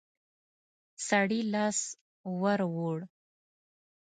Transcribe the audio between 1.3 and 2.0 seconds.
لاس